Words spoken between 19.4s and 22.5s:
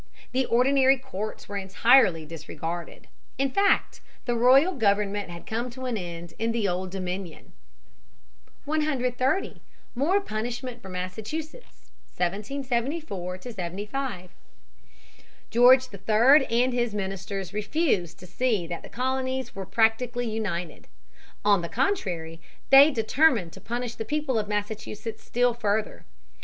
were practically united. On the contrary,